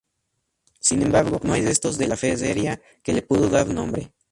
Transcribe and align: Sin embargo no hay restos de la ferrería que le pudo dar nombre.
Sin 0.79 1.03
embargo 1.03 1.39
no 1.43 1.53
hay 1.53 1.61
restos 1.61 1.99
de 1.99 2.07
la 2.07 2.17
ferrería 2.17 2.81
que 3.03 3.13
le 3.13 3.21
pudo 3.21 3.49
dar 3.49 3.67
nombre. 3.67 4.11